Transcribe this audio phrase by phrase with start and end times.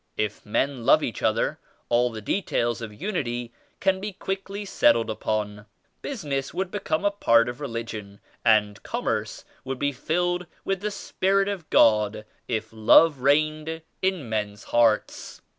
[0.17, 5.67] If men love each other all the details of unity can be quickly settled upon.
[6.01, 11.47] Business would become a part of Religion and Commerce would be filled with the Spirit
[11.49, 15.41] of God if Love reigned in men's hearts.